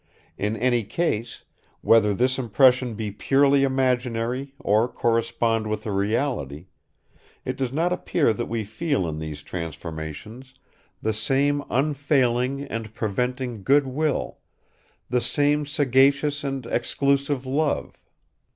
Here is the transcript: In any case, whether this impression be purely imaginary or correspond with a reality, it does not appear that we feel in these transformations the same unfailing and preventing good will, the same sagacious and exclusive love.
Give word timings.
In 0.35 0.57
any 0.57 0.83
case, 0.83 1.43
whether 1.81 2.11
this 2.11 2.39
impression 2.39 2.95
be 2.95 3.11
purely 3.11 3.61
imaginary 3.63 4.55
or 4.57 4.87
correspond 4.87 5.67
with 5.67 5.85
a 5.85 5.91
reality, 5.91 6.65
it 7.45 7.55
does 7.55 7.71
not 7.71 7.93
appear 7.93 8.33
that 8.33 8.47
we 8.47 8.63
feel 8.63 9.07
in 9.07 9.19
these 9.19 9.43
transformations 9.43 10.55
the 11.03 11.13
same 11.13 11.63
unfailing 11.69 12.63
and 12.63 12.95
preventing 12.95 13.61
good 13.61 13.85
will, 13.85 14.39
the 15.07 15.21
same 15.21 15.67
sagacious 15.67 16.43
and 16.43 16.65
exclusive 16.65 17.45
love. 17.45 17.95